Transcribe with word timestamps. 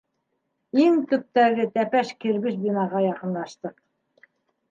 Иң 0.83 0.95
төптәге 1.11 1.67
тәпәш 1.75 2.13
кирбес 2.25 2.57
бинаға 2.63 3.05
яҡынлаштыҡ. 3.05 3.77